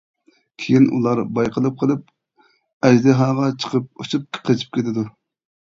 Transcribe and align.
كېيىن 0.61 0.87
ئۇلار 0.95 1.21
بايقىلىپ 1.39 1.77
قېلىپ 1.83 2.09
ئەجدىھاغا 2.89 3.53
چىقىپ 3.61 4.05
ئۇچۇپ 4.07 4.43
قېچىپ 4.51 4.77
كېتىدۇ. 4.81 5.09